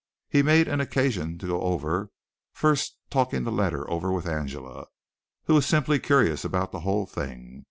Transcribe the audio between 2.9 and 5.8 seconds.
talking the letter over with Angela, who was